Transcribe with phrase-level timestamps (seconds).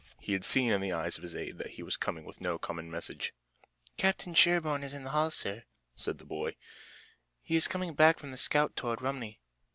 [0.19, 2.57] He had seen in the eyes of his aide that he was coming with no
[2.57, 3.35] common message.
[3.97, 5.61] "Captain Sherburne is in the hall, sir,"
[5.95, 6.55] said the boy.
[7.43, 9.39] "He has come back from the scout toward Romney."